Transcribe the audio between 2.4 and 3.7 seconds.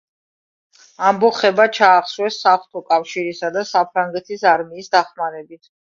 საღვთო კავშირისა და